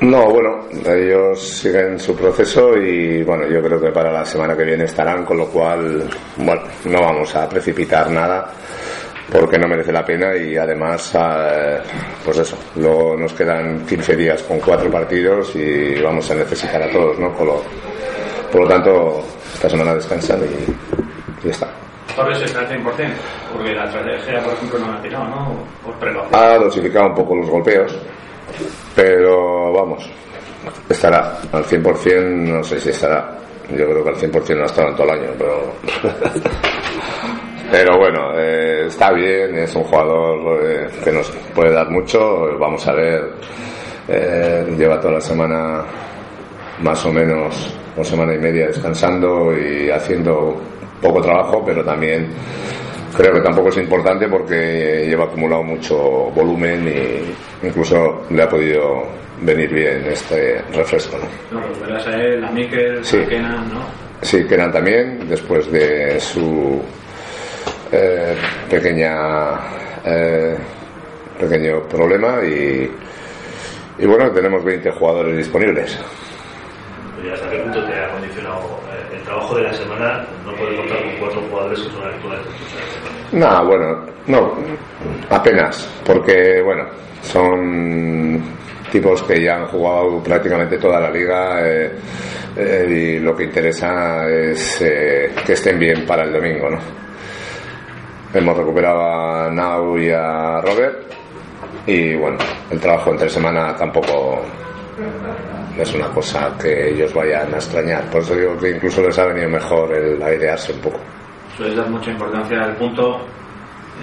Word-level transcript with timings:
No, 0.00 0.26
bueno, 0.26 0.66
ellos 0.84 1.40
siguen 1.40 1.98
su 1.98 2.14
proceso 2.14 2.76
y 2.76 3.22
bueno, 3.22 3.46
yo 3.46 3.62
creo 3.62 3.80
que 3.80 3.90
para 3.90 4.12
la 4.12 4.26
semana 4.26 4.54
que 4.54 4.64
viene 4.64 4.84
estarán, 4.84 5.24
con 5.24 5.38
lo 5.38 5.46
cual, 5.46 6.06
bueno, 6.36 6.62
no 6.84 7.00
vamos 7.00 7.34
a 7.34 7.48
precipitar 7.48 8.10
nada 8.10 8.52
porque 9.32 9.58
no 9.58 9.66
merece 9.66 9.92
la 9.92 10.04
pena 10.04 10.36
y 10.36 10.56
además, 10.56 11.16
eh, 11.18 11.78
pues 12.24 12.38
eso, 12.38 12.58
luego 12.76 13.16
nos 13.16 13.32
quedan 13.32 13.86
15 13.86 14.16
días 14.16 14.42
con 14.42 14.60
cuatro 14.60 14.90
partidos 14.90 15.56
y 15.56 16.00
vamos 16.00 16.30
a 16.30 16.34
necesitar 16.34 16.82
a 16.82 16.90
todos, 16.90 17.18
¿no? 17.18 17.32
Por 17.32 17.46
lo, 17.46 17.62
por 18.52 18.60
lo 18.62 18.68
tanto, 18.68 19.24
esta 19.54 19.70
semana 19.70 19.94
descansan 19.94 20.40
y, 20.40 21.42
y 21.42 21.44
ya 21.46 21.50
está. 21.50 21.68
Torres 22.14 22.54
100%, 22.54 22.84
porque 23.52 23.72
la 23.72 23.84
estrategia, 23.84 24.40
por 24.42 24.52
ejemplo, 24.52 24.78
no 24.78 24.92
ha 24.92 25.02
tirado, 25.02 25.24
¿no? 25.24 25.56
Por. 25.84 26.38
Ha 26.38 26.58
dosificado 26.58 27.08
un 27.08 27.14
poco 27.14 27.36
los 27.36 27.50
golpeos, 27.50 27.98
pero 28.96 29.72
vamos, 29.74 30.10
estará 30.88 31.38
al 31.52 31.64
100%, 31.64 32.24
no 32.24 32.64
sé 32.64 32.80
si 32.80 32.88
estará. 32.88 33.38
Yo 33.70 33.84
creo 33.84 34.02
que 34.02 34.10
al 34.10 34.16
100% 34.16 34.56
no 34.56 34.62
ha 34.62 34.66
estado 34.66 34.88
en 34.88 34.96
todo 34.96 35.12
el 35.12 35.20
año, 35.20 35.30
pero. 35.36 35.72
pero 37.70 37.98
bueno, 37.98 38.38
eh, 38.38 38.86
está 38.86 39.12
bien, 39.12 39.54
es 39.58 39.74
un 39.74 39.84
jugador 39.84 40.64
eh, 40.64 40.86
que 41.04 41.12
nos 41.12 41.28
puede 41.54 41.72
dar 41.72 41.90
mucho. 41.90 42.56
Vamos 42.58 42.86
a 42.88 42.92
ver, 42.94 43.32
eh, 44.08 44.74
lleva 44.78 44.98
toda 44.98 45.14
la 45.14 45.20
semana 45.20 45.84
más 46.80 47.04
o 47.04 47.12
menos, 47.12 47.74
una 47.96 48.04
semana 48.04 48.34
y 48.34 48.38
media 48.38 48.68
descansando 48.68 49.52
y 49.56 49.90
haciendo 49.90 50.56
poco 51.02 51.20
trabajo, 51.20 51.62
pero 51.66 51.84
también 51.84 52.28
creo 53.16 53.32
que 53.34 53.40
tampoco 53.40 53.68
es 53.68 53.76
importante 53.78 54.28
porque 54.28 55.04
lleva 55.06 55.24
acumulado 55.24 55.62
mucho 55.62 55.96
volumen 56.34 56.88
y 56.88 57.66
incluso 57.66 58.24
le 58.30 58.42
ha 58.42 58.48
podido 58.48 59.04
venir 59.42 59.70
bien 59.72 60.06
este 60.06 60.62
refresco. 60.72 61.18
¿no? 61.50 61.60
No, 61.60 61.66
pues 61.66 61.80
verás 61.80 62.06
a 62.06 62.16
él, 62.22 62.44
a 62.44 62.50
Mikel, 62.50 63.04
Sí. 63.04 63.18
a 63.18 63.26
Kenan, 63.28 63.68
¿no? 63.74 63.80
Sí, 64.22 64.44
Kenan 64.48 64.72
también, 64.72 65.28
después 65.28 65.70
de 65.70 66.18
su 66.20 66.80
eh, 67.92 68.34
pequeña 68.70 69.50
eh, 70.04 70.56
pequeño 71.38 71.82
problema 71.82 72.42
y, 72.42 72.90
y 73.98 74.06
bueno, 74.06 74.30
tenemos 74.30 74.64
20 74.64 74.90
jugadores 74.92 75.36
disponibles. 75.36 75.98
Oye, 77.20 77.32
¿Hasta 77.32 77.50
qué 77.50 77.58
punto 77.58 77.84
te 77.84 77.92
ha 77.94 78.10
condicionado 78.12 78.80
el 79.16 79.22
trabajo 79.22 79.56
de 79.56 79.62
la 79.62 79.74
semana? 79.74 80.26
No 80.44 80.52
puedes 80.52 80.78
contar 80.78 81.02
con 81.02 81.12
cuatro 81.18 81.40
jugadores 81.50 81.80
que 81.80 81.90
son 81.90 82.02
habituales. 82.04 82.46
No, 83.32 83.66
bueno, 83.66 84.06
no, 84.26 84.54
apenas, 85.30 85.88
porque 86.04 86.62
bueno, 86.62 86.84
son 87.22 88.42
tipos 88.90 89.22
que 89.24 89.42
ya 89.42 89.56
han 89.56 89.66
jugado 89.66 90.22
prácticamente 90.22 90.78
toda 90.78 91.00
la 91.00 91.10
liga 91.10 91.66
eh, 91.66 91.92
eh, 92.56 92.86
y 92.88 93.18
lo 93.18 93.36
que 93.36 93.44
interesa 93.44 94.28
es 94.28 94.80
eh, 94.80 95.32
que 95.44 95.52
estén 95.52 95.78
bien 95.78 96.06
para 96.06 96.24
el 96.24 96.32
domingo, 96.32 96.70
¿no? 96.70 96.78
Hemos 98.32 98.56
recuperado 98.56 99.02
a 99.02 99.50
Nau 99.50 99.98
y 99.98 100.10
a 100.10 100.60
Robert 100.60 101.12
y 101.86 102.14
bueno, 102.16 102.38
el 102.70 102.80
trabajo 102.80 103.10
entre 103.10 103.28
semana 103.28 103.74
tampoco 103.76 104.42
es 105.78 105.94
una 105.94 106.08
cosa 106.08 106.52
que 106.60 106.90
ellos 106.90 107.12
vayan 107.12 107.52
a 107.52 107.56
extrañar, 107.56 108.04
por 108.10 108.22
eso 108.22 108.34
digo 108.34 108.56
que 108.58 108.70
incluso 108.70 109.02
les 109.02 109.18
ha 109.18 109.26
venido 109.26 109.48
mejor 109.48 109.92
el 109.92 110.22
airearse 110.22 110.72
un 110.72 110.80
poco. 110.80 110.98
Sueles 111.56 111.76
dar 111.76 111.88
mucha 111.88 112.10
importancia 112.10 112.64
al 112.64 112.76
punto. 112.76 113.16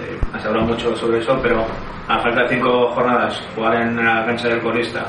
eh, 0.00 0.18
has 0.32 0.44
hablado 0.44 0.66
mucho 0.66 0.96
sobre 0.96 1.20
eso, 1.20 1.38
pero 1.42 1.64
a 2.08 2.18
falta 2.20 2.42
de 2.42 2.48
cinco 2.48 2.90
jornadas, 2.94 3.40
jugar 3.54 3.80
en 3.82 3.96
la 3.96 4.24
cancha 4.26 4.48
del 4.48 4.60
colista, 4.60 5.06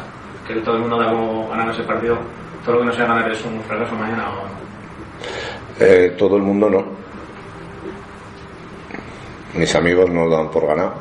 que 0.48 0.56
todo 0.56 0.76
el 0.76 0.82
mundo 0.82 1.00
da 1.00 1.10
como 1.10 1.50
ganar 1.50 1.70
ese 1.70 1.84
partido, 1.84 2.18
todo 2.64 2.76
lo 2.76 2.82
que 2.82 2.88
no 2.88 2.94
sea 2.94 3.06
ganar 3.06 3.32
es 3.32 3.44
un 3.46 3.62
fracaso 3.64 3.96
mañana. 3.96 4.30
O... 4.30 5.84
Eh, 5.84 6.16
todo 6.18 6.38
el 6.38 6.44
mundo 6.44 6.70
no. 6.70 6.86
Mis 9.56 9.74
amigos 9.76 10.10
no 10.10 10.26
lo 10.26 10.38
dan 10.38 10.50
por 10.52 10.68
ganado. 10.68 10.94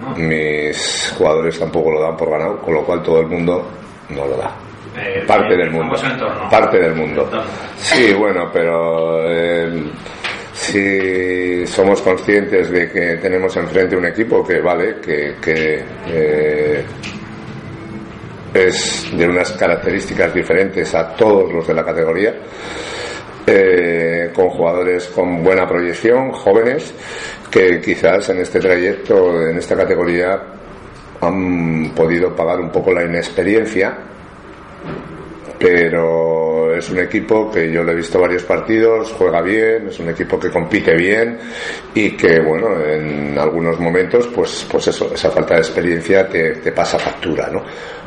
No. 0.00 0.16
Mis 0.16 1.14
jugadores 1.16 1.58
tampoco 1.58 1.92
lo 1.92 2.00
dan 2.00 2.16
por 2.16 2.30
ganado, 2.30 2.58
con 2.58 2.74
lo 2.74 2.82
cual 2.84 3.02
todo 3.02 3.20
el 3.20 3.26
mundo 3.26 3.66
no 4.10 4.26
lo 4.26 4.36
da. 4.36 4.50
Eh, 4.96 5.24
Parte 5.26 5.56
del 5.56 5.70
mundo. 5.70 5.96
Parte 6.50 6.78
del 6.78 6.94
mundo. 6.94 7.28
Sí, 7.76 8.12
bueno, 8.12 8.50
pero 8.52 9.26
eh, 9.28 9.84
si 10.52 11.66
somos 11.66 12.00
conscientes 12.02 12.70
de 12.70 12.90
que 12.90 13.16
tenemos 13.16 13.56
enfrente 13.56 13.96
un 13.96 14.06
equipo 14.06 14.46
que 14.46 14.60
vale, 14.60 14.96
que, 15.00 15.36
que 15.40 15.82
eh, 16.08 16.84
es 18.52 19.08
de 19.16 19.26
unas 19.26 19.52
características 19.52 20.34
diferentes 20.34 20.94
a 20.94 21.14
todos 21.14 21.52
los 21.52 21.66
de 21.66 21.74
la 21.74 21.84
categoría, 21.84 22.34
eh, 23.46 24.30
con 24.34 24.48
jugadores 24.50 25.08
con 25.08 25.42
buena 25.42 25.66
proyección, 25.66 26.30
jóvenes, 26.32 26.94
que 27.50 27.80
quizás 27.80 28.28
en 28.28 28.40
este 28.40 28.60
trayecto, 28.60 29.48
en 29.48 29.58
esta 29.58 29.76
categoría, 29.76 30.40
han 31.20 31.90
podido 31.94 32.34
pagar 32.34 32.60
un 32.60 32.70
poco 32.70 32.92
la 32.92 33.04
inexperiencia, 33.04 33.96
pero 35.62 36.74
es 36.74 36.90
un 36.90 36.98
equipo 36.98 37.48
que 37.48 37.70
yo 37.70 37.84
le 37.84 37.92
he 37.92 37.94
visto 37.94 38.20
varios 38.20 38.42
partidos, 38.42 39.14
juega 39.16 39.40
bien, 39.40 39.86
es 39.88 40.00
un 40.00 40.08
equipo 40.08 40.38
que 40.38 40.50
compite 40.50 40.92
bien 40.96 41.38
y 41.94 42.16
que, 42.16 42.40
bueno, 42.40 42.80
en 42.84 43.38
algunos 43.38 43.78
momentos, 43.78 44.28
pues, 44.34 44.66
pues 44.68 44.88
eso, 44.88 45.12
esa 45.14 45.30
falta 45.30 45.54
de 45.54 45.60
experiencia 45.60 46.28
te, 46.28 46.72
pasa 46.72 46.98
factura, 46.98 47.48
¿no? 47.48 47.62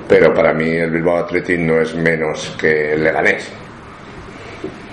Pero 0.06 0.34
para 0.34 0.54
mí 0.54 0.70
el 0.70 0.92
Bilbao 0.92 1.18
Athletic 1.18 1.60
no 1.60 1.80
es 1.80 1.96
menos 1.96 2.56
que 2.60 2.92
el 2.94 3.04
Leganés 3.04 3.50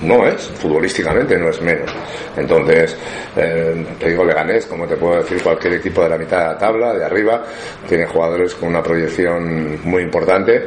no 0.02 0.26
es, 0.26 0.42
futbolísticamente 0.42 1.38
no 1.38 1.48
es 1.48 1.60
menos. 1.62 1.92
Entonces, 2.36 2.96
eh, 3.36 3.86
te 3.98 4.10
digo 4.10 4.24
Leganés, 4.24 4.66
como 4.66 4.86
te 4.86 4.96
puedo 4.96 5.22
decir 5.22 5.40
cualquier 5.42 5.74
equipo 5.74 6.02
de 6.02 6.08
la 6.08 6.18
mitad 6.18 6.38
de 6.38 6.46
la 6.46 6.58
tabla, 6.58 6.92
de 6.94 7.04
arriba, 7.04 7.44
tiene 7.88 8.06
jugadores 8.06 8.54
con 8.54 8.68
una 8.70 8.82
proyección 8.82 9.80
muy 9.84 10.02
importante 10.02 10.66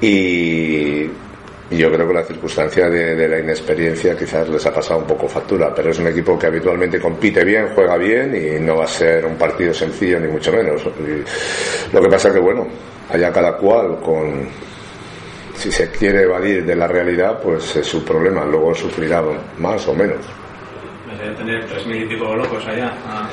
y, 0.00 1.10
yo 1.70 1.92
creo 1.92 2.08
que 2.08 2.14
la 2.14 2.24
circunstancia 2.24 2.90
de, 2.90 3.28
la 3.28 3.38
inexperiencia 3.38 4.16
quizás 4.16 4.48
les 4.48 4.64
ha 4.66 4.74
pasado 4.74 5.00
un 5.00 5.06
poco 5.06 5.28
factura, 5.28 5.72
pero 5.72 5.90
es 5.90 5.98
un 6.00 6.08
equipo 6.08 6.36
que 6.36 6.46
habitualmente 6.46 6.98
compite 6.98 7.44
bien, 7.44 7.68
juega 7.74 7.96
bien 7.96 8.34
y 8.34 8.58
no 8.58 8.78
va 8.78 8.84
a 8.84 8.88
ser 8.88 9.24
un 9.24 9.36
partido 9.36 9.72
sencillo 9.72 10.18
ni 10.18 10.26
mucho 10.26 10.52
menos. 10.52 10.82
Lo 11.92 12.02
que 12.02 12.08
pasa 12.08 12.32
que, 12.32 12.40
bueno, 12.40 12.66
allá 13.08 13.32
cada 13.32 13.56
cual 13.56 14.00
con 14.00 14.48
si 15.60 15.70
se 15.70 15.90
quiere 15.90 16.22
evadir 16.22 16.64
de 16.64 16.74
la 16.74 16.88
realidad, 16.88 17.38
pues 17.42 17.76
es 17.76 17.86
su 17.86 18.02
problema. 18.02 18.46
Luego 18.46 18.74
sufrirá 18.74 19.22
más 19.58 19.86
o 19.86 19.94
menos. 19.94 20.18
Debe 21.18 21.34
tener 21.34 21.66
tres 21.66 21.84
y 21.86 22.04
pico 22.06 22.34
locos 22.34 22.66
allá. 22.66 22.94
Ah, 23.06 23.28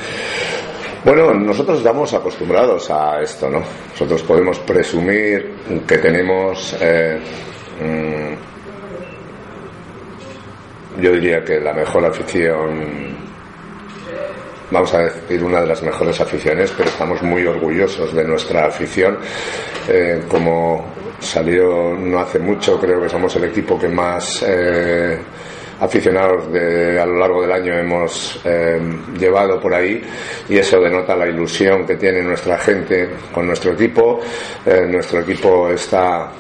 Bueno, 1.08 1.34
nosotros 1.34 1.78
estamos 1.78 2.14
acostumbrados 2.14 2.92
a 2.92 3.22
esto, 3.22 3.50
¿no? 3.50 3.64
Nosotros 3.92 4.24
podemos 4.24 4.60
presumir 4.60 5.54
que 5.88 6.00
tenemos, 6.00 6.76
eh, 6.82 7.18
mm, 7.80 8.34
yo 11.02 11.14
diría 11.14 11.46
que 11.46 11.62
la 11.62 11.72
mejor 11.72 12.04
afición, 12.04 13.16
vamos 14.70 14.94
a 14.96 15.04
decir 15.04 15.42
una 15.46 15.62
de 15.62 15.68
las 15.68 15.82
mejores 15.82 16.20
aficiones, 16.20 16.74
pero 16.76 16.90
estamos 16.90 17.24
muy 17.24 17.46
orgullosos 17.46 18.14
de 18.14 18.26
nuestra 18.26 18.66
afición. 18.66 19.18
Eh, 19.88 20.24
como 20.28 20.88
salió 21.22 21.94
no 21.94 22.20
hace 22.20 22.38
mucho, 22.38 22.78
creo 22.82 23.02
que 23.02 23.08
somos 23.08 23.34
el 23.38 23.46
equipo 23.46 23.80
que 23.80 23.88
más 23.88 24.44
eh, 24.46 25.18
aficionados 25.80 26.52
de, 26.52 27.00
a 27.00 27.06
lo 27.06 27.18
largo 27.18 27.42
del 27.42 27.52
año 27.52 27.74
hemos 27.74 28.40
eh, 28.44 28.80
llevado 29.18 29.60
por 29.60 29.74
ahí 29.74 30.02
y 30.50 30.58
eso 30.58 30.80
denota 30.80 31.16
la 31.16 31.28
ilusión 31.28 31.86
que 31.86 31.96
tiene 31.96 32.22
nuestra 32.22 32.58
gente 32.58 33.10
con 33.32 33.48
nuestro 33.48 33.74
equipo. 33.74 34.20
Eh, 34.66 34.86
nuestro 34.90 35.22
equipo 35.22 35.70
está 35.70 36.32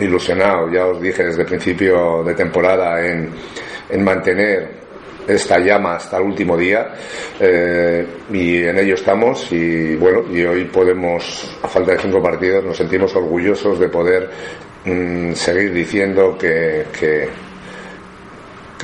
ilusionado, 0.00 0.70
ya 0.70 0.86
os 0.86 1.00
dije 1.00 1.24
desde 1.24 1.44
principio 1.44 2.22
de 2.24 2.34
temporada, 2.34 3.04
en, 3.04 3.30
en 3.88 4.04
mantener 4.04 4.84
esta 5.26 5.58
llama 5.58 5.96
hasta 5.96 6.18
el 6.18 6.24
último 6.24 6.56
día 6.56 6.92
eh, 7.40 8.06
y 8.30 8.62
en 8.62 8.78
ello 8.78 8.94
estamos 8.94 9.50
y 9.52 9.96
bueno 9.96 10.24
y 10.30 10.44
hoy 10.44 10.64
podemos 10.64 11.56
a 11.62 11.68
falta 11.68 11.92
de 11.92 11.98
cinco 11.98 12.22
partidos 12.22 12.64
nos 12.64 12.76
sentimos 12.76 13.14
orgullosos 13.16 13.78
de 13.78 13.88
poder 13.88 14.28
mm, 14.84 15.32
seguir 15.32 15.72
diciendo 15.72 16.36
que, 16.38 16.86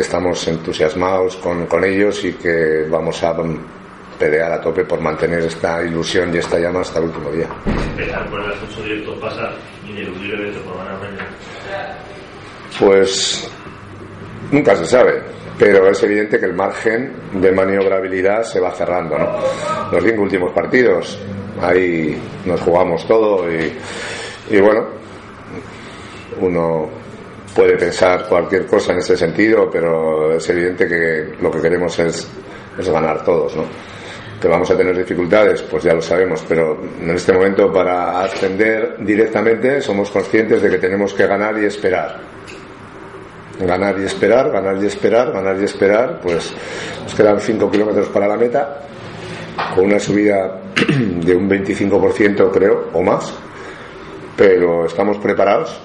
que 0.00 0.05
estamos 0.05 0.49
entusiasmados 0.49 1.37
con, 1.37 1.67
con 1.67 1.85
ellos 1.85 2.25
y 2.25 2.32
que 2.32 2.87
vamos 2.88 3.23
a 3.23 3.37
pelear 4.19 4.50
a 4.50 4.58
tope 4.58 4.87
por 4.87 4.99
mantener 4.99 5.41
esta 5.41 5.85
ilusión 5.85 6.35
y 6.35 6.38
esta 6.38 6.58
llama 6.58 6.81
hasta 6.81 7.00
el 7.00 7.05
último 7.05 7.31
día. 7.31 7.47
Empezar 7.67 8.31
por 8.31 8.41
el 8.41 8.50
ascenso 8.50 8.82
directo 8.82 9.20
pasa 9.20 9.50
ineludiblemente 9.87 10.58
por 10.61 10.79
ganar 10.79 10.99
mañana. 11.00 11.29
Pues 12.79 13.52
nunca 14.50 14.75
se 14.75 14.87
sabe, 14.87 15.23
pero 15.58 15.91
es 15.91 16.02
evidente 16.02 16.41
que 16.41 16.47
el 16.47 16.55
margen 16.55 17.12
de 17.35 17.52
maniobrabilidad 17.52 18.43
se 18.44 18.58
va 18.58 18.70
cerrando. 18.70 19.19
¿no? 19.19 19.37
Los 19.93 20.02
cinco 20.02 20.23
últimos 20.23 20.50
partidos, 20.55 21.19
ahí 21.61 22.19
nos 22.47 22.58
jugamos 22.62 23.06
todo 23.06 23.52
y, 23.52 23.70
y 24.49 24.61
bueno, 24.62 24.87
uno 26.41 27.00
puede 27.55 27.76
pensar 27.76 28.26
cualquier 28.29 28.67
cosa 28.67 28.93
en 28.93 28.99
ese 28.99 29.17
sentido, 29.17 29.69
pero 29.70 30.35
es 30.35 30.49
evidente 30.49 30.87
que 30.87 31.35
lo 31.41 31.50
que 31.50 31.61
queremos 31.61 31.99
es, 31.99 32.29
es 32.79 32.88
ganar 32.88 33.25
todos, 33.25 33.56
¿no? 33.56 33.64
que 34.41 34.49
vamos 34.49 34.70
a 34.70 34.76
tener 34.76 34.97
dificultades, 34.97 35.62
pues 35.62 35.85
ya 35.85 35.93
lo 35.93 36.00
sabemos, 36.00 36.43
pero 36.49 36.79
en 37.00 37.11
este 37.11 37.32
momento 37.32 37.70
para 37.70 38.23
ascender 38.23 38.97
directamente 39.00 39.82
somos 39.82 40.11
conscientes 40.11 40.62
de 40.62 40.70
que 40.70 40.79
tenemos 40.79 41.12
que 41.12 41.26
ganar 41.26 41.58
y 41.58 41.67
esperar. 41.67 42.19
Ganar 43.61 43.99
y 44.00 44.05
esperar, 44.05 44.50
ganar 44.50 44.82
y 44.82 44.87
esperar, 44.87 45.32
ganar 45.32 45.61
y 45.61 45.64
esperar, 45.64 46.20
pues 46.23 46.55
nos 47.02 47.14
quedan 47.14 47.38
5 47.38 47.70
kilómetros 47.70 48.08
para 48.08 48.26
la 48.26 48.38
meta, 48.38 48.79
con 49.75 49.85
una 49.85 50.00
subida 50.00 50.62
de 50.88 51.37
un 51.37 51.50
25% 51.50 52.50
creo, 52.50 52.88
o 52.94 53.02
más, 53.02 53.35
pero 54.38 54.87
estamos 54.87 55.19
preparados 55.19 55.79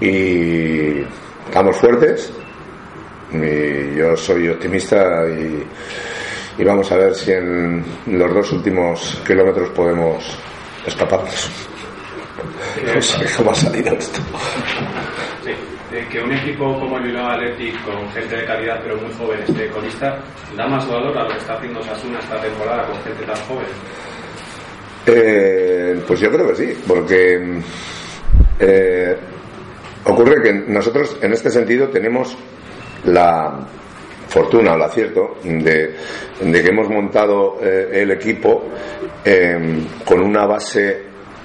y 0.00 1.00
estamos 1.46 1.76
fuertes. 1.76 2.32
Y 3.32 3.96
yo 3.96 4.16
soy 4.16 4.48
optimista 4.48 5.26
y 5.28 5.64
y 6.56 6.64
vamos 6.64 6.90
a 6.92 6.96
ver 6.96 7.14
si 7.14 7.32
en 7.32 7.84
los 8.06 8.32
dos 8.32 8.52
últimos 8.52 9.20
kilómetros 9.26 9.70
podemos 9.70 10.38
escaparnos. 10.86 11.50
No 12.94 13.00
sé 13.00 13.26
cómo 13.36 13.50
ha 13.50 13.54
salido 13.54 13.94
esto. 13.94 14.20
Sí, 15.42 15.50
que 16.10 16.20
un 16.20 16.32
equipo 16.32 16.78
como 16.78 16.98
el 16.98 17.04
Bilbao 17.04 17.28
Athletic, 17.28 17.84
con 17.84 18.08
gente 18.10 18.36
de 18.36 18.44
calidad 18.44 18.80
pero 18.82 18.96
muy 18.96 19.12
joven, 19.14 19.40
esté 19.46 19.68
colista, 19.68 20.18
¿da 20.56 20.66
más 20.66 20.86
valor 20.88 21.16
a 21.16 21.22
lo 21.24 21.30
que 21.30 21.38
está 21.38 21.54
haciendo 21.54 21.82
Sasuna 21.82 22.18
esta 22.18 22.40
temporada 22.40 22.86
con 22.86 23.02
gente 23.02 23.24
tan 23.24 23.36
joven? 23.46 23.66
Eh, 25.06 26.02
pues 26.06 26.20
yo 26.20 26.30
creo 26.30 26.48
que 26.48 26.54
sí, 26.54 26.82
porque 26.86 27.60
eh, 28.58 29.16
ocurre 30.04 30.42
que 30.42 30.52
nosotros 30.52 31.16
en 31.22 31.32
este 31.32 31.50
sentido 31.50 31.88
tenemos 31.88 32.36
la, 33.04 33.66
fortuna 34.34 34.72
o 34.72 34.74
el 34.74 34.82
acierto 34.82 35.36
de, 35.44 35.94
que 36.40 36.68
hemos 36.68 36.88
montado 36.88 37.58
eh, 37.62 38.02
el 38.02 38.10
equipo 38.10 38.64
em, 39.24 39.86
con 40.04 40.20
una 40.20 40.44
base 40.44 41.04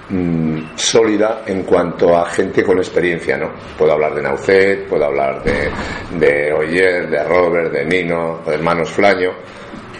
mm, 0.09 0.75
sólida 0.75 1.43
en 1.45 1.61
cuanto 1.63 2.17
a 2.17 2.25
gente 2.25 2.63
con 2.63 2.79
experiencia, 2.79 3.37
¿no? 3.37 3.51
Puedo 3.77 3.93
hablar 3.93 4.15
de 4.15 4.23
Naucet, 4.23 4.87
puedo 4.87 5.05
hablar 5.05 5.43
de, 5.43 6.51
Oyer, 6.51 7.07
de 7.07 7.23
Robert, 7.25 7.71
de 7.71 7.85
Nino, 7.85 8.39
de 8.43 8.55
Hermanos 8.55 8.89
Flaño. 8.89 9.33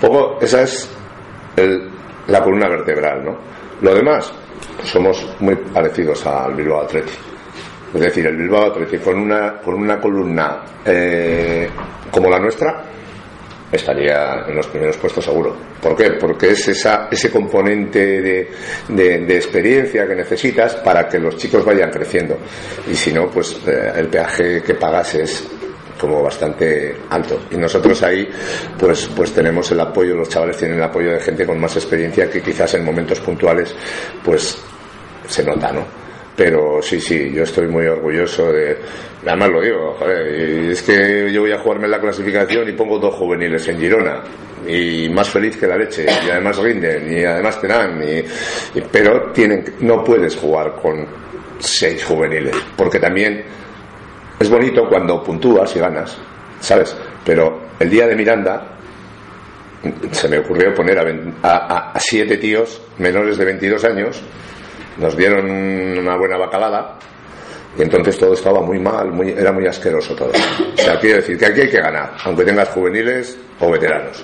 poco 0.02 0.40
esa 0.42 0.64
es 0.64 0.90
la 2.28 2.42
columna 2.42 2.70
vertebral, 2.70 3.24
¿no? 3.24 3.38
Lo 3.82 3.94
demás, 3.94 4.34
somos 4.84 5.28
muy 5.40 5.56
parecidos 5.56 6.26
al 6.26 6.56
Bilbao 6.56 6.82
Athletic. 6.82 7.29
Es 7.94 8.02
decir, 8.02 8.28
el 8.28 8.38
Bilbao 8.38 8.72
Athletic 8.72 9.04
con 9.04 9.18
una, 9.18 9.60
con 9.60 9.76
una 9.76 10.00
columna 10.00 10.62
eh, 10.86 11.68
como 12.12 12.30
la 12.30 12.40
nuestra 12.40 12.84
estaría 13.72 14.46
en 14.48 14.56
los 14.56 14.68
primeros 14.68 14.98
puestos 14.98 15.24
seguro. 15.26 15.56
¿Por 15.82 15.96
qué? 15.96 16.12
Porque 16.20 16.52
es 16.52 16.68
esa, 16.68 17.08
ese 17.12 17.30
componente 17.30 18.22
de, 18.22 18.50
de, 18.88 19.36
experiencia 19.36 20.08
que 20.08 20.16
necesitas 20.16 20.76
para 20.78 21.08
que 21.08 21.20
los 21.20 21.38
chicos 21.38 21.64
vayan 21.64 21.90
creciendo. 21.90 22.38
Y 22.90 22.96
si 22.96 23.14
no, 23.14 23.30
pues 23.30 23.60
eh, 23.68 23.94
el 23.96 24.08
peaje 24.08 24.62
que 24.64 24.74
pagas 24.76 25.16
es 25.16 25.48
como 26.00 26.24
bastante 26.24 26.96
alto 27.10 27.42
y 27.52 27.58
nosotros 27.58 28.02
ahí 28.04 28.26
pues 28.80 29.10
pues 29.14 29.34
tenemos 29.34 29.70
el 29.72 29.82
apoyo 29.82 30.16
los 30.16 30.30
chavales 30.30 30.56
tienen 30.56 30.78
el 30.78 30.84
apoyo 30.84 31.12
de 31.12 31.20
gente 31.20 31.46
con 31.46 31.60
más 31.60 31.76
experiencia 31.76 32.30
que 32.30 32.42
quizás 32.42 32.74
en 32.76 32.86
momentos 32.86 33.20
puntuales 33.20 33.76
pues 34.24 34.58
se 35.28 35.44
nota 35.44 35.74
no 35.74 35.86
pero 36.40 36.82
sí, 36.82 37.02
sí, 37.02 37.34
yo 37.34 37.44
estoy 37.44 37.68
muy 37.68 37.86
orgulloso 37.86 38.50
de. 38.54 38.78
Además 39.28 39.50
lo 39.50 39.62
digo, 39.62 39.96
joder, 40.00 40.70
es 40.72 40.82
que 40.82 41.30
yo 41.34 41.42
voy 41.42 41.52
a 41.52 41.60
jugarme 41.60 41.86
la 41.90 42.00
clasificación 42.00 42.70
y 42.70 42.72
pongo 42.72 42.98
dos 42.98 43.14
juveniles 43.16 43.68
en 43.68 43.78
Girona. 43.78 44.24
Y 44.66 45.10
más 45.10 45.30
feliz 45.30 45.58
que 45.58 45.68
la 45.68 45.76
leche. 45.76 46.06
Y 46.06 46.30
además 46.30 46.58
rinden, 46.60 47.12
y 47.12 47.26
además 47.26 47.60
te 47.60 47.68
dan. 47.68 48.02
Y, 48.02 48.24
pero 48.90 49.34
tienen, 49.34 49.66
no 49.82 50.02
puedes 50.02 50.38
jugar 50.38 50.76
con 50.82 51.06
seis 51.60 52.06
juveniles. 52.06 52.56
Porque 52.78 53.00
también 53.00 53.44
es 54.40 54.50
bonito 54.50 54.88
cuando 54.88 55.22
puntúas 55.22 55.76
y 55.76 55.80
ganas, 55.80 56.18
¿sabes? 56.62 56.96
Pero 57.26 57.64
el 57.78 57.90
día 57.90 58.08
de 58.08 58.16
Miranda 58.16 58.78
se 60.12 60.30
me 60.30 60.40
ocurrió 60.40 60.74
poner 60.74 61.00
a, 61.44 61.92
a 61.92 62.00
siete 62.00 62.38
tíos 62.38 62.82
menores 62.98 63.38
de 63.38 63.44
22 63.44 63.84
años 63.84 64.24
nos 65.00 65.16
dieron 65.16 65.50
una 65.50 66.16
buena 66.16 66.38
bacalada 66.38 66.98
y 67.78 67.82
entonces 67.82 68.18
todo 68.18 68.34
estaba 68.34 68.62
muy 68.62 68.80
mal, 68.80 69.12
muy, 69.12 69.32
era 69.32 69.52
muy 69.52 69.66
asqueroso 69.68 70.16
todo. 70.16 70.32
O 70.32 70.82
sea, 70.82 71.00
quiero 71.00 71.18
decir 71.18 71.38
que 71.38 71.46
aquí 71.46 71.62
hay 71.62 71.70
que 71.70 71.80
ganar, 71.80 72.14
aunque 72.26 72.44
tengas 72.44 72.70
juveniles 72.70 73.38
o 73.60 73.72
veteranos. 73.72 74.24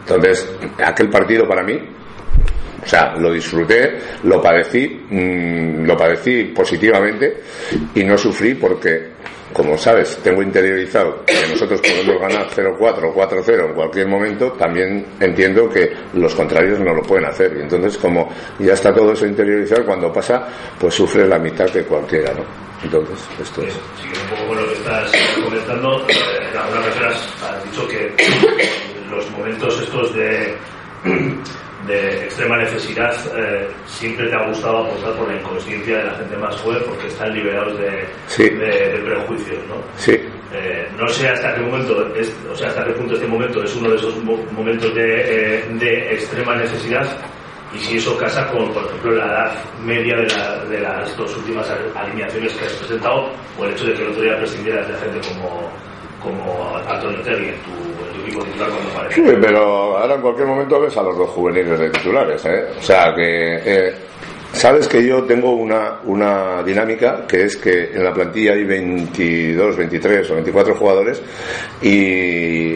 Entonces, 0.00 0.48
aquel 0.84 1.10
partido 1.10 1.46
para 1.46 1.62
mí, 1.62 1.78
o 2.88 2.90
sea, 2.90 3.14
lo 3.16 3.30
disfruté, 3.30 3.98
lo 4.22 4.40
padecí, 4.40 4.98
mm, 5.10 5.84
lo 5.84 5.94
padecí 5.94 6.44
positivamente 6.44 7.36
y 7.94 8.02
no 8.02 8.16
sufrí 8.16 8.54
porque 8.54 9.08
como 9.52 9.76
sabes, 9.76 10.18
tengo 10.22 10.42
interiorizado 10.42 11.22
que 11.26 11.34
nosotros 11.50 11.82
podemos 11.82 12.18
ganar 12.18 12.48
0-4 12.48 13.10
o 13.10 13.14
4-0 13.14 13.66
en 13.66 13.74
cualquier 13.74 14.08
momento, 14.08 14.52
también 14.52 15.04
entiendo 15.20 15.68
que 15.68 15.92
los 16.14 16.34
contrarios 16.34 16.80
no 16.80 16.94
lo 16.94 17.02
pueden 17.02 17.26
hacer. 17.26 17.54
Y 17.58 17.60
entonces, 17.60 17.98
como 17.98 18.32
ya 18.58 18.72
está 18.72 18.94
todo 18.94 19.12
eso 19.12 19.26
interiorizado, 19.26 19.84
cuando 19.84 20.10
pasa, 20.10 20.46
pues 20.78 20.94
sufre 20.94 21.26
la 21.26 21.38
mitad 21.38 21.66
que 21.66 21.82
cualquiera, 21.82 22.32
¿no? 22.32 22.44
Entonces, 22.82 23.18
esto 23.40 23.62
es. 23.62 23.72
Sí, 23.72 24.08
un 24.22 24.30
poco 24.30 24.48
con 24.48 24.56
lo 24.62 24.68
que 24.68 24.74
estás 24.74 25.12
comentando, 25.44 26.06
eh, 26.08 26.58
algunas 26.58 26.86
veces 26.86 27.34
has 27.42 27.64
dicho 27.64 27.88
que 27.88 28.14
los 29.10 29.30
momentos 29.32 29.80
estos 29.82 30.14
de 30.14 30.54
de 31.86 32.24
extrema 32.24 32.56
necesidad, 32.56 33.14
eh, 33.36 33.68
siempre 33.86 34.28
te 34.28 34.34
ha 34.34 34.48
gustado 34.48 34.78
apostar 34.78 35.12
por 35.14 35.28
la 35.28 35.38
inconsciencia 35.38 35.98
de 35.98 36.04
la 36.04 36.14
gente 36.14 36.36
más 36.36 36.56
joven 36.56 36.82
porque 36.86 37.06
están 37.06 37.32
liberados 37.32 37.78
de, 37.78 38.48
de, 38.48 38.98
prejuicios, 39.04 39.58
¿no? 39.68 39.76
Sí. 39.96 40.18
Eh, 40.52 40.88
no 40.98 41.06
sé 41.08 41.28
hasta 41.28 41.54
qué 41.54 41.60
momento, 41.60 42.14
es, 42.16 42.34
o 42.50 42.56
sea, 42.56 42.68
hasta 42.68 42.84
qué 42.84 42.92
punto 42.92 43.14
este 43.14 43.26
momento 43.26 43.62
es 43.62 43.74
uno 43.76 43.90
de 43.90 43.96
esos 43.96 44.14
momentos 44.24 44.94
de, 44.94 45.58
eh, 45.58 45.64
de, 45.74 46.14
extrema 46.14 46.56
necesidad 46.56 47.06
y 47.74 47.78
si 47.78 47.96
eso 47.98 48.16
casa 48.16 48.48
con, 48.48 48.72
por 48.72 48.84
ejemplo, 48.86 49.12
la 49.12 49.26
edad 49.26 49.52
media 49.84 50.16
de, 50.16 50.26
la, 50.28 50.64
de 50.64 50.80
las 50.80 51.16
dos 51.16 51.36
últimas 51.36 51.70
alineaciones 51.94 52.54
que 52.54 52.64
has 52.64 52.72
presentado 52.72 53.30
o 53.58 53.64
el 53.64 53.72
hecho 53.72 53.84
de 53.84 53.92
que 53.92 54.02
el 54.02 54.08
otro 54.08 54.22
día 54.22 54.38
prescindieras 54.38 54.88
de 54.88 54.94
gente 54.94 55.28
como, 55.28 55.70
como 56.22 56.76
Antonio 56.88 57.20
Terry 57.20 57.48
en 57.48 57.56
tu 57.60 57.88
Sí, 59.10 59.22
pero 59.40 59.98
ahora 59.98 60.14
en 60.14 60.20
cualquier 60.20 60.46
momento 60.46 60.80
ves 60.80 60.96
a 60.96 61.02
los 61.02 61.16
dos 61.16 61.30
juveniles 61.30 61.78
de 61.78 61.90
titulares, 61.90 62.44
¿eh? 62.44 62.66
O 62.78 62.82
sea 62.82 63.14
que 63.14 63.60
eh, 63.64 63.94
Sabes 64.52 64.88
que 64.88 65.06
yo 65.06 65.22
tengo 65.24 65.52
una, 65.52 66.00
una 66.04 66.62
dinámica 66.62 67.26
que 67.28 67.44
es 67.44 67.56
que 67.56 67.92
en 67.92 68.02
la 68.02 68.12
plantilla 68.12 68.54
hay 68.54 68.64
22, 68.64 69.76
23 69.76 70.30
o 70.30 70.34
24 70.34 70.74
jugadores 70.74 71.22
y 71.82 72.74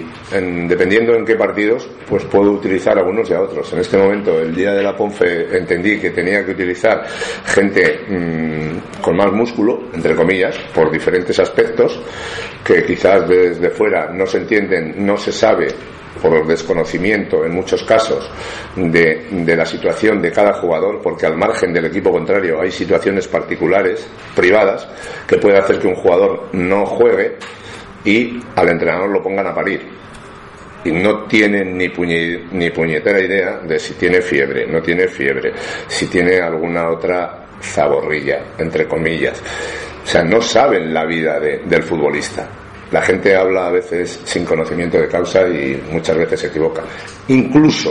dependiendo 0.69 1.15
en 1.15 1.25
qué 1.25 1.35
partidos, 1.35 1.89
pues 2.09 2.25
puedo 2.25 2.53
utilizar 2.53 2.99
a 2.99 3.03
unos 3.03 3.29
y 3.31 3.35
a 3.35 3.41
otros. 3.41 3.73
En 3.73 3.81
este 3.81 3.97
momento, 3.97 4.39
el 4.39 4.55
día 4.55 4.73
de 4.73 4.83
la 4.83 4.95
Ponfe, 4.95 5.57
entendí 5.57 5.99
que 5.99 6.11
tenía 6.11 6.45
que 6.45 6.53
utilizar 6.53 7.05
gente 7.47 8.01
mm, 8.09 9.01
con 9.03 9.17
más 9.17 9.33
músculo, 9.33 9.89
entre 9.93 10.15
comillas, 10.15 10.57
por 10.75 10.91
diferentes 10.91 11.39
aspectos, 11.41 12.01
que 12.65 12.85
quizás 12.85 13.29
desde 13.29 13.71
fuera 13.71 14.09
no 14.13 14.27
se 14.27 14.39
entienden, 14.39 15.05
no 15.05 15.17
se 15.17 15.33
sabe 15.33 15.69
por 16.23 16.47
desconocimiento 16.47 17.45
en 17.45 17.53
muchos 17.53 17.83
casos 17.83 18.31
de, 18.77 19.27
de, 19.31 19.57
la 19.57 19.67
situación 19.67 20.23
de 20.23 20.31
cada 20.31 20.55
jugador, 20.55 21.01
porque 21.03 21.27
al 21.27 21.37
margen 21.37 21.73
del 21.73 21.87
equipo 21.87 22.13
contrario 22.13 22.61
hay 22.61 22.71
situaciones 22.71 23.27
particulares, 23.27 24.07
privadas, 24.35 24.89
que 25.27 25.39
puede 25.39 25.59
hacer 25.59 25.81
que 25.81 25.89
un 25.89 25.97
jugador 25.97 26.49
no 26.53 26.87
juegue 26.87 27.37
y 28.05 28.41
al 28.55 28.69
entrenador 28.69 29.11
lo 29.11 29.23
pongan 29.23 29.49
a 29.49 29.55
parir. 29.55 29.83
Y 30.85 30.91
no 30.93 31.25
tienen 31.27 31.77
ni, 31.77 31.89
ni 31.89 32.71
puñetera 32.71 33.21
idea 33.21 33.59
de 33.59 33.79
si 33.79 33.95
tiene 33.95 34.21
fiebre, 34.21 34.67
no 34.67 34.81
tiene 34.81 35.09
fiebre, 35.09 35.53
si 35.87 36.07
tiene 36.07 36.41
alguna 36.41 36.89
otra 36.89 37.47
zaborrilla, 37.61 38.43
entre 38.59 38.87
comillas. 38.87 39.41
O 40.05 40.07
sea, 40.07 40.25
no 40.25 40.41
saben 40.41 40.93
la 40.93 41.05
vida 41.05 41.39
del 41.39 41.83
futbolista. 41.83 42.49
La 42.93 43.01
gente 43.01 43.35
habla 43.35 43.69
a 43.69 43.71
veces 43.71 44.21
sin 44.25 44.45
conocimiento 44.45 44.99
de 44.99 45.09
causa 45.09 45.49
y 45.49 45.83
muchas 45.91 46.17
veces 46.17 46.41
se 46.41 46.47
equivoca. 46.49 46.83
Incluso 47.29 47.91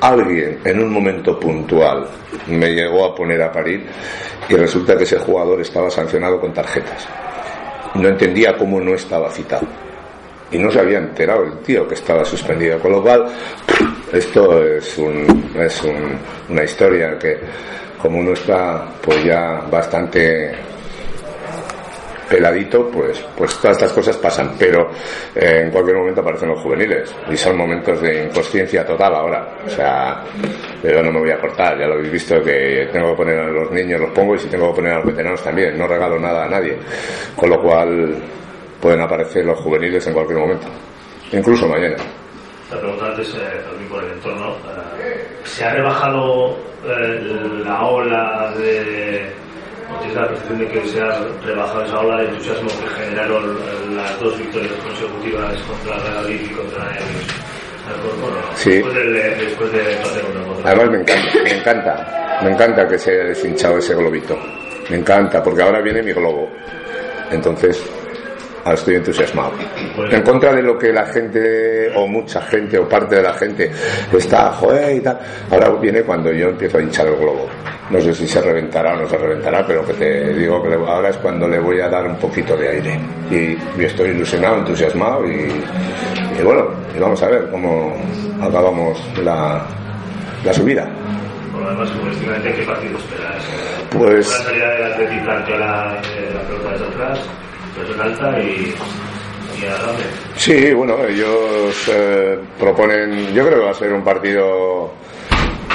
alguien 0.00 0.60
en 0.64 0.80
un 0.80 0.90
momento 0.90 1.38
puntual 1.38 2.06
me 2.46 2.70
llegó 2.70 3.04
a 3.04 3.14
poner 3.14 3.42
a 3.42 3.52
parir 3.52 3.84
y 4.48 4.54
resulta 4.54 4.96
que 4.96 5.04
ese 5.04 5.18
jugador 5.18 5.60
estaba 5.60 5.90
sancionado 5.90 6.40
con 6.40 6.54
tarjetas. 6.54 7.06
No 7.94 8.08
entendía 8.08 8.56
cómo 8.56 8.80
no 8.80 8.94
estaba 8.94 9.30
citado. 9.30 9.66
Y 10.50 10.56
no 10.56 10.70
se 10.70 10.80
había 10.80 10.98
enterado 10.98 11.44
el 11.44 11.58
tío 11.58 11.86
que 11.86 11.94
estaba 11.94 12.24
suspendido. 12.24 12.78
Con 12.78 12.92
lo 12.92 13.02
cual, 13.02 13.26
esto 14.10 14.64
es, 14.64 14.96
un, 14.96 15.52
es 15.58 15.82
una 16.48 16.64
historia 16.64 17.18
que, 17.18 17.38
como 18.00 18.20
uno 18.20 18.32
está 18.32 18.86
pues 19.02 19.22
ya 19.24 19.60
bastante 19.70 20.67
peladito, 22.28 22.88
pues, 22.90 23.24
pues 23.36 23.56
todas 23.58 23.76
estas 23.76 23.92
cosas 23.92 24.16
pasan, 24.18 24.54
pero 24.58 24.90
eh, 25.34 25.62
en 25.64 25.70
cualquier 25.70 25.96
momento 25.96 26.20
aparecen 26.20 26.48
los 26.50 26.60
juveniles 26.60 27.14
y 27.30 27.36
son 27.36 27.56
momentos 27.56 28.00
de 28.00 28.24
inconsciencia 28.24 28.84
total 28.84 29.14
ahora. 29.14 29.48
O 29.66 29.70
sea, 29.70 30.22
yo 30.82 31.02
no 31.02 31.12
me 31.12 31.20
voy 31.20 31.30
a 31.30 31.40
cortar, 31.40 31.78
ya 31.78 31.86
lo 31.86 31.94
habéis 31.94 32.12
visto 32.12 32.42
que 32.42 32.88
tengo 32.92 33.10
que 33.10 33.16
poner 33.16 33.38
a 33.38 33.46
los 33.48 33.70
niños, 33.70 34.00
los 34.00 34.10
pongo 34.10 34.34
y 34.34 34.38
si 34.38 34.48
tengo 34.48 34.70
que 34.70 34.76
poner 34.76 34.92
a 34.92 34.96
los 34.96 35.06
veteranos 35.06 35.42
también, 35.42 35.78
no 35.78 35.86
regalo 35.86 36.18
nada 36.18 36.44
a 36.44 36.48
nadie. 36.48 36.76
Con 37.34 37.50
lo 37.50 37.60
cual 37.62 38.14
pueden 38.80 39.00
aparecer 39.00 39.44
los 39.44 39.58
juveniles 39.60 40.06
en 40.06 40.12
cualquier 40.12 40.38
momento, 40.38 40.66
incluso 41.32 41.66
mañana. 41.66 41.96
La 42.70 42.78
pregunta 42.78 43.06
antes 43.06 43.34
eh, 43.34 43.60
también 43.66 43.88
por 43.88 44.04
el 44.04 44.12
entorno. 44.12 44.54
eh, 45.02 45.26
¿Se 45.44 45.64
ha 45.64 45.72
rebajado 45.72 46.54
eh, 46.84 47.20
la 47.64 47.82
ola 47.86 48.52
de 48.58 49.32
¿O 50.08 50.10
tienes 50.10 50.14
la 50.16 50.28
percepción 50.28 50.58
de 50.58 50.68
que 50.68 50.88
se 50.88 51.00
ha 51.00 51.20
rebajado 51.44 51.84
esa 51.84 51.98
ola 52.00 52.16
de 52.22 52.28
entusiasmo 52.28 52.68
que 52.68 53.04
generaron 53.04 53.58
las 53.96 54.20
dos 54.20 54.38
victorias 54.38 54.72
consecutivas 54.82 55.62
contra 55.62 55.96
el 55.96 56.02
Real 56.02 56.32
y 56.32 56.48
contra 56.54 56.84
el 56.96 57.04
bueno, 58.20 58.36
Sí. 58.54 58.70
después, 58.70 58.94
del, 58.94 59.14
después 59.38 59.72
de 59.72 59.80
el 59.80 59.98
Madrid? 59.98 60.64
Además 60.64 60.90
me 60.90 60.98
encanta, 60.98 61.42
me 61.42 61.50
encanta, 61.50 62.38
me 62.42 62.50
encanta 62.50 62.88
que 62.88 62.98
se 62.98 63.10
haya 63.12 63.24
deshinchado 63.24 63.78
ese 63.78 63.94
globito. 63.94 64.38
Me 64.90 64.96
encanta, 64.96 65.42
porque 65.42 65.62
ahora 65.62 65.80
viene 65.80 66.02
mi 66.02 66.12
globo. 66.12 66.50
Entonces, 67.30 67.82
ahora 68.68 68.78
estoy 68.78 68.94
entusiasmado. 68.96 69.52
En 70.10 70.22
contra 70.22 70.52
de 70.52 70.62
lo 70.62 70.78
que 70.78 70.92
la 70.92 71.06
gente, 71.06 71.90
o 71.96 72.06
mucha 72.06 72.40
gente, 72.42 72.78
o 72.78 72.88
parte 72.88 73.16
de 73.16 73.22
la 73.22 73.32
gente, 73.34 73.70
está, 74.12 74.52
joder, 74.52 74.96
y 74.96 75.00
tal. 75.00 75.18
Ahora 75.50 75.70
viene 75.80 76.02
cuando 76.02 76.30
yo 76.32 76.48
empiezo 76.48 76.78
a 76.78 76.82
hinchar 76.82 77.06
el 77.08 77.16
globo. 77.16 77.46
No 77.90 77.98
sé 78.00 78.14
si 78.14 78.28
se 78.28 78.40
reventará 78.42 78.92
o 78.94 78.96
no 79.00 79.08
se 79.08 79.16
reventará, 79.16 79.66
pero 79.66 79.84
que 79.86 79.94
te 79.94 80.34
digo 80.34 80.62
que 80.62 80.74
ahora 80.74 81.08
es 81.08 81.16
cuando 81.16 81.48
le 81.48 81.58
voy 81.58 81.80
a 81.80 81.88
dar 81.88 82.06
un 82.06 82.16
poquito 82.16 82.54
de 82.56 82.68
aire. 82.68 83.00
Y, 83.30 83.80
y 83.80 83.84
estoy 83.84 84.10
ilusionado, 84.10 84.58
entusiasmado, 84.58 85.26
y, 85.26 85.50
y 86.38 86.42
bueno, 86.42 86.66
y 86.94 86.98
vamos 87.00 87.22
a 87.22 87.28
ver 87.28 87.48
cómo 87.50 87.96
acabamos 88.42 88.98
la, 89.24 89.62
la 90.44 90.52
subida. 90.52 90.86
Demás, 91.68 91.90
futbolísticamente, 91.90 92.52
¿qué 92.54 92.62
partido 92.62 92.98
esperas? 92.98 93.44
Pues- 93.90 94.28
Una 94.28 94.44
salida 94.48 94.70
del 94.70 94.92
Atleti 94.92 95.18
planteó 95.24 95.58
la, 95.58 95.66
la 95.94 96.40
pelota 96.42 96.72
desde 96.72 96.86
atrás, 96.86 97.20
presión 97.76 98.00
alta 98.00 98.40
y, 98.40 98.74
y 99.60 99.64
adelante. 99.66 100.02
Sí, 100.36 100.72
bueno, 100.72 100.96
ellos 101.06 101.88
eh, 101.92 102.38
proponen, 102.58 103.32
yo 103.34 103.46
creo 103.46 103.58
que 103.60 103.64
va 103.66 103.70
a 103.70 103.74
ser 103.74 103.92
un 103.92 104.02
partido 104.04 104.92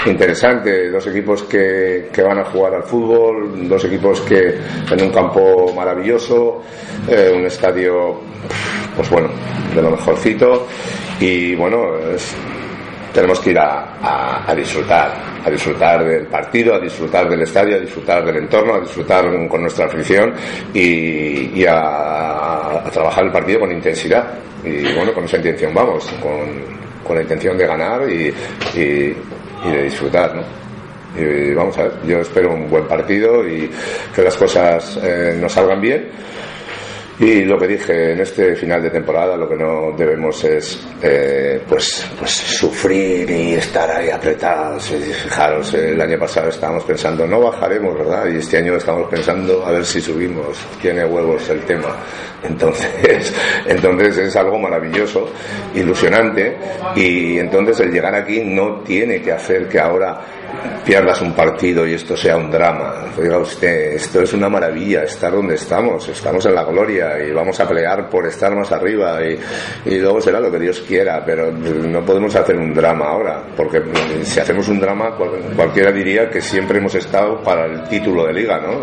interesante, 0.06 0.90
dos 0.90 1.08
equipos 1.08 1.44
que, 1.44 2.10
que 2.12 2.22
van 2.22 2.40
a 2.40 2.44
jugar 2.46 2.76
al 2.76 2.84
fútbol, 2.84 3.68
dos 3.70 3.86
equipos 3.86 4.20
que 4.22 4.56
en 4.92 5.02
un 5.02 5.10
campo 5.12 5.72
maravilloso, 5.74 6.62
eh, 7.08 7.32
un 7.36 7.46
estadio, 7.46 8.20
pues 8.96 9.10
bueno, 9.10 9.30
de 9.74 9.82
lo 9.82 9.92
mejorcito 9.92 10.68
y 11.20 11.56
bueno, 11.56 11.98
es- 12.14 12.36
tenemos 13.14 13.40
que 13.40 13.52
ir 13.52 13.60
a, 13.60 14.44
a- 14.48 14.56
disfrutar, 14.56 15.14
a 15.46 15.50
disfrutar 15.50 16.04
del 16.04 16.26
partido, 16.28 16.76
a 16.76 16.80
disfrutar 16.80 17.30
del 17.30 17.42
estadio, 17.44 17.76
a 17.76 17.80
disfrutar 17.80 18.26
del 18.26 18.38
entorno, 18.38 18.76
a 18.76 18.80
disfrutar 18.80 19.26
con 19.48 19.62
nuestra 19.62 19.86
afición 19.86 20.34
y, 20.74 21.64
a, 21.66 22.84
trabajar 22.92 23.26
el 23.26 23.32
partido 23.32 23.60
con 23.62 23.72
intensidad. 23.72 24.26
Y 24.64 24.94
bueno, 24.94 25.14
con 25.14 25.26
esa 25.26 25.38
intención 25.38 25.74
vamos, 25.74 26.06
con, 26.22 27.04
con 27.06 27.16
la 27.16 27.22
intención 27.22 27.58
de 27.58 27.68
ganar 27.68 28.10
y, 28.10 28.34
y- 28.76 29.16
y 29.66 29.72
de 29.72 29.84
disfrutar, 29.84 30.36
¿no? 30.36 30.42
Y 31.16 31.54
vamos 31.54 31.78
a 31.78 31.84
ver, 31.84 31.92
yo 32.06 32.20
espero 32.20 32.54
un 32.54 32.70
buen 32.70 32.86
partido 32.88 33.48
y 33.48 33.70
que 34.16 34.24
las 34.24 34.36
cosas 34.36 35.00
eh, 35.04 35.38
nos 35.40 35.52
salgan 35.54 35.80
bien. 35.80 36.10
Y 37.20 37.46
lo 37.46 37.60
que 37.60 37.68
dije 37.68 38.14
en 38.14 38.22
este 38.22 38.56
final 38.56 38.82
de 38.82 38.90
temporada, 38.90 39.38
lo 39.38 39.48
que 39.48 39.56
no 39.56 39.92
debemos 39.96 40.44
es 40.46 40.80
eh, 41.02 41.62
pues, 41.68 42.10
pues 42.18 42.32
sufrir 42.32 43.30
y 43.30 43.54
estar 43.54 43.90
ahí 43.92 44.10
apretados. 44.10 44.88
Fijaros, 44.88 45.74
el 45.76 46.02
año 46.02 46.18
pasado 46.18 46.50
estábamos 46.50 46.84
pensando, 46.84 47.28
no 47.28 47.40
bajaremos, 47.40 47.98
¿verdad? 48.00 48.26
Y 48.34 48.38
este 48.38 48.58
año 48.58 48.76
estamos 48.78 49.08
pensando 49.10 49.64
a 49.64 49.72
ver 49.72 49.86
si 49.86 50.02
subimos. 50.02 50.58
Tiene 50.82 51.06
huevos 51.06 51.48
el 51.50 51.62
tema. 51.62 51.96
Entonces, 52.42 53.34
entonces 53.68 54.18
es 54.18 54.36
algo 54.36 54.58
maravilloso, 54.58 55.30
ilusionante. 55.76 56.58
Y 56.96 57.38
entonces 57.38 57.80
el 57.82 57.92
llegar 57.92 58.16
aquí 58.16 58.42
no 58.44 58.82
tiene 58.82 59.22
que 59.22 59.32
hacer 59.32 59.70
que 59.70 59.80
ahora 59.80 60.20
pierdas 60.86 61.22
un 61.22 61.34
partido 61.34 61.88
y 61.88 61.94
esto 61.94 62.16
sea 62.18 62.36
un 62.38 62.52
drama. 62.52 63.06
Oiga 63.18 63.38
usted, 63.38 63.94
esto 63.94 64.22
es 64.22 64.34
una 64.34 64.50
maravilla, 64.50 65.04
estar 65.04 65.32
donde 65.32 65.56
estamos, 65.56 66.08
estamos 66.10 66.46
en 66.46 66.56
la 66.56 66.64
gloria 66.66 67.24
y 67.26 67.32
vamos 67.32 67.60
a 67.60 67.68
pelear 67.68 68.10
por 68.10 68.26
estar 68.28 68.54
más 68.56 68.72
arriba 68.72 69.20
y, 69.24 69.40
y 69.86 70.00
luego 70.00 70.20
será 70.20 70.40
lo 70.40 70.52
que 70.52 70.60
Dios 70.60 70.82
quiera, 70.82 71.24
pero 71.26 71.52
no 71.52 72.04
podemos 72.06 72.36
hacer 72.36 72.58
un 72.58 72.74
drama 72.74 73.06
ahora, 73.06 73.44
porque 73.56 73.82
si 74.24 74.40
hacemos 74.40 74.68
un 74.68 74.80
drama 74.80 75.16
cual- 75.16 75.54
cualquiera 75.56 75.92
diría 75.92 76.30
que 76.30 76.42
siempre 76.42 76.80
hemos 76.80 76.96
estado 76.96 77.42
para 77.42 77.66
el 77.66 77.84
título 77.84 78.26
de 78.28 78.34
liga, 78.34 78.60
¿no? 78.60 78.82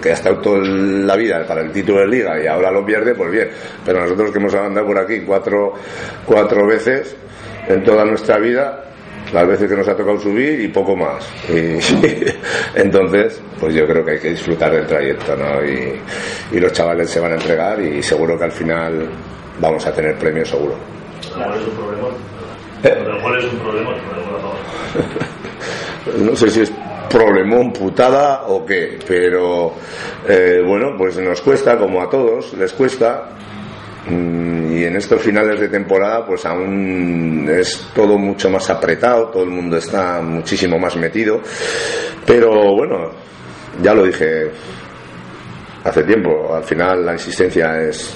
Que 0.00 0.10
ha 0.10 0.14
estado 0.14 0.38
toda 0.38 0.58
la 0.66 1.16
vida 1.16 1.44
para 1.46 1.62
el 1.62 1.70
título 1.72 2.00
de 2.00 2.08
liga 2.08 2.42
y 2.42 2.46
ahora 2.46 2.70
lo 2.70 2.84
pierde, 2.84 3.14
pues 3.14 3.30
bien, 3.30 3.48
pero 3.84 4.00
nosotros 4.00 4.30
que 4.30 4.38
hemos 4.38 4.54
andado 4.54 4.86
por 4.86 4.98
aquí 4.98 5.20
cuatro, 5.20 5.72
cuatro 6.26 6.66
veces 6.66 7.16
en 7.68 7.82
toda 7.82 8.04
nuestra 8.04 8.38
vida, 8.38 8.84
las 9.32 9.46
veces 9.46 9.68
que 9.68 9.76
nos 9.76 9.88
ha 9.88 9.96
tocado 9.96 10.18
subir 10.18 10.60
y 10.60 10.68
poco 10.68 10.96
más. 10.96 11.26
Y, 11.48 11.78
entonces, 12.74 13.40
pues 13.58 13.74
yo 13.74 13.86
creo 13.86 14.04
que 14.04 14.12
hay 14.12 14.18
que 14.18 14.30
disfrutar 14.30 14.72
del 14.72 14.86
trayecto, 14.86 15.36
¿no? 15.36 15.64
Y, 15.64 16.00
y 16.52 16.60
los 16.60 16.72
chavales 16.72 17.10
se 17.10 17.20
van 17.20 17.32
a 17.32 17.34
entregar 17.36 17.80
y 17.80 18.02
seguro 18.02 18.38
que 18.38 18.44
al 18.44 18.52
final 18.52 19.08
vamos 19.60 19.86
a 19.86 19.92
tener 19.92 20.16
premio 20.16 20.44
seguro. 20.44 20.74
Gol 21.34 21.54
es 21.56 21.66
un 21.66 21.74
problema. 21.74 22.08
¿Eh? 22.84 23.38
Es 23.38 23.52
un 23.52 23.58
problema. 23.60 23.90
No 26.18 26.36
sé 26.36 26.50
si 26.50 26.60
es 26.60 26.72
problemón, 27.08 27.72
putada 27.72 28.44
o 28.48 28.64
qué, 28.66 28.98
pero 29.06 29.72
eh, 30.28 30.62
bueno, 30.66 30.94
pues 30.98 31.16
nos 31.18 31.40
cuesta, 31.40 31.78
como 31.78 32.02
a 32.02 32.10
todos, 32.10 32.52
les 32.54 32.72
cuesta. 32.72 33.30
Mm, 34.08 34.72
Y 34.76 34.84
en 34.84 34.96
estos 34.96 35.22
finales 35.22 35.60
de 35.60 35.68
temporada, 35.68 36.26
pues 36.26 36.44
aún 36.44 37.48
es 37.48 37.88
todo 37.94 38.18
mucho 38.18 38.50
más 38.50 38.68
apretado, 38.70 39.28
todo 39.28 39.44
el 39.44 39.50
mundo 39.50 39.76
está 39.76 40.20
muchísimo 40.20 40.78
más 40.78 40.96
metido. 40.96 41.40
Pero 42.26 42.50
bueno, 42.74 43.10
ya 43.82 43.94
lo 43.94 44.04
dije 44.04 44.50
hace 45.84 46.02
tiempo, 46.02 46.54
al 46.54 46.64
final 46.64 47.04
la 47.06 47.12
insistencia 47.12 47.80
es. 47.82 48.14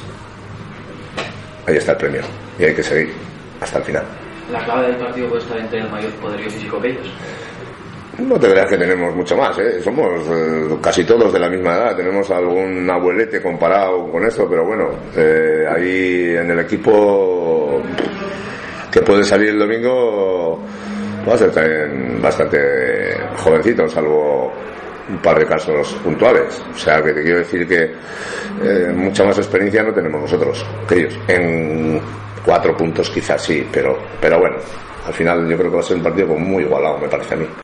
Ahí 1.66 1.76
está 1.76 1.92
el 1.92 1.98
premio, 1.98 2.22
y 2.58 2.64
hay 2.64 2.74
que 2.74 2.82
seguir 2.82 3.12
hasta 3.60 3.78
el 3.78 3.84
final. 3.84 4.04
La 4.50 4.64
clave 4.64 4.86
del 4.88 4.96
partido 4.96 5.28
puede 5.28 5.42
estar 5.42 5.58
en 5.58 5.68
tener 5.68 5.90
mayor 5.90 6.10
poderío 6.14 6.50
físico 6.50 6.80
que. 6.80 6.98
No 8.18 8.38
te 8.38 8.50
creas 8.50 8.68
que 8.68 8.76
tenemos 8.76 9.14
mucho 9.14 9.36
más, 9.36 9.56
¿eh? 9.58 9.80
somos 9.80 10.20
eh, 10.28 10.76
casi 10.82 11.04
todos 11.04 11.32
de 11.32 11.38
la 11.38 11.48
misma 11.48 11.76
edad, 11.76 11.96
tenemos 11.96 12.28
algún 12.30 12.90
abuelete 12.90 13.40
comparado 13.40 14.10
con 14.10 14.24
esto, 14.26 14.48
pero 14.50 14.66
bueno, 14.66 14.90
eh, 15.16 15.64
ahí 15.68 16.36
en 16.36 16.50
el 16.50 16.58
equipo 16.58 17.80
que 18.90 19.02
puede 19.02 19.22
salir 19.22 19.50
el 19.50 19.58
domingo 19.58 20.60
va 21.28 21.34
a 21.34 21.38
ser 21.38 21.52
bastante 22.20 23.16
jovencito, 23.36 23.88
salvo 23.88 24.52
un 25.08 25.18
par 25.18 25.38
de 25.38 25.46
casos 25.46 25.94
puntuales. 26.04 26.62
O 26.74 26.78
sea 26.78 27.02
que 27.02 27.12
te 27.12 27.22
quiero 27.22 27.38
decir 27.38 27.66
que 27.66 27.92
eh, 28.62 28.92
mucha 28.94 29.24
más 29.24 29.38
experiencia 29.38 29.82
no 29.82 29.92
tenemos 29.92 30.22
nosotros 30.22 30.64
que 30.88 30.94
ellos. 30.96 31.18
En 31.26 32.00
cuatro 32.44 32.76
puntos 32.76 33.10
quizás 33.10 33.42
sí, 33.42 33.66
pero, 33.72 33.96
pero 34.20 34.38
bueno, 34.38 34.56
al 35.06 35.14
final 35.14 35.48
yo 35.48 35.56
creo 35.56 35.70
que 35.70 35.76
va 35.76 35.82
a 35.82 35.84
ser 35.84 35.96
un 35.96 36.02
partido 36.02 36.28
muy 36.28 36.64
igualado, 36.64 36.98
me 36.98 37.08
parece 37.08 37.34
a 37.34 37.36
mí. 37.38 37.48